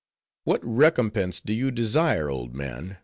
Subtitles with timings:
[0.45, 2.97] "What recompense do you desire, old man?"